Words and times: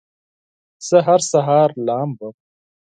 زه 0.87 0.97
هر 1.07 1.21
سهار 1.31 1.69
لامبم 1.85 2.35